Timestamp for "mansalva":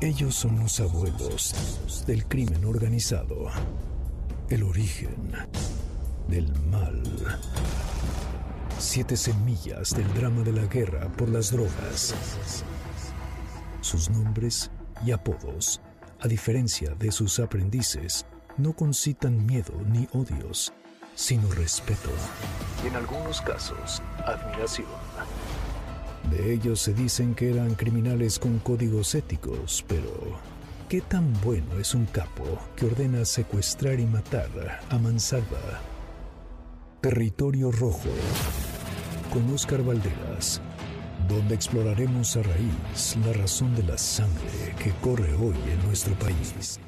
34.98-35.80